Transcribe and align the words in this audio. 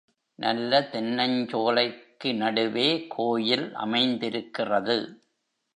நல்ல 0.39 0.79
தென்னஞ்சோலைக்கு 0.91 2.35
நடுவே 2.35 3.07
கோயில் 3.07 3.73
அமைந்திருக்கிறது. 3.75 4.97